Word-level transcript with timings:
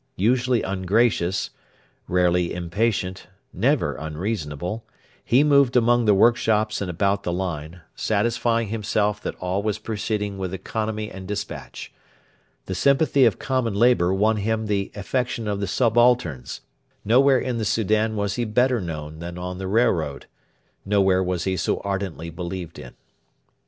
Usually 0.17 0.63
ungracious, 0.63 1.51
rarely 2.07 2.51
impatient, 2.55 3.27
never 3.53 3.93
unreasonable, 3.97 4.83
he 5.23 5.43
moved 5.43 5.75
among 5.77 6.05
the 6.05 6.15
workshops 6.15 6.81
and 6.81 6.89
about 6.89 7.21
the 7.21 7.31
line, 7.31 7.81
satisfying 7.93 8.69
himself 8.69 9.21
that 9.21 9.35
all 9.35 9.61
was 9.61 9.77
proceeding 9.77 10.39
with 10.39 10.55
economy 10.55 11.11
and 11.11 11.27
despatch. 11.27 11.91
The 12.65 12.73
sympathy 12.73 13.25
of 13.25 13.37
common 13.37 13.75
labour 13.75 14.11
won 14.11 14.37
him 14.37 14.65
the 14.65 14.91
affection 14.95 15.47
of 15.47 15.59
the 15.59 15.67
subalterns. 15.67 16.61
Nowhere 17.05 17.37
in 17.39 17.59
the 17.59 17.63
Soudan 17.63 18.15
was 18.15 18.37
he 18.37 18.43
better 18.43 18.81
known 18.81 19.19
than 19.19 19.37
on 19.37 19.59
the 19.59 19.67
railroad. 19.67 20.25
Nowhere 20.83 21.21
was 21.23 21.43
he 21.43 21.55
so 21.55 21.77
ardently 21.81 22.31
believed 22.31 22.79
in. 22.79 22.95